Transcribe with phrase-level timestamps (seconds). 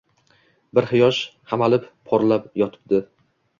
[0.77, 1.19] Bir huyosh
[1.53, 3.07] hamalib porlab yotibdi!»